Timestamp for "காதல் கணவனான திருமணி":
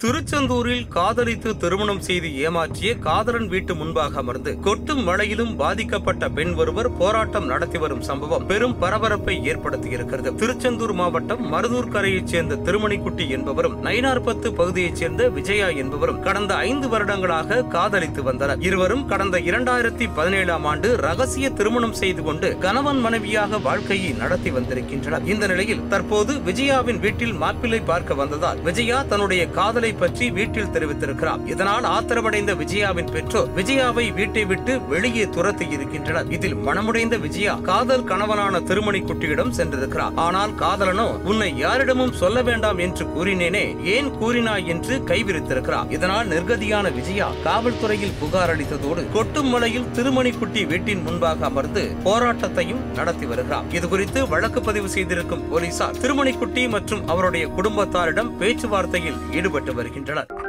37.70-39.00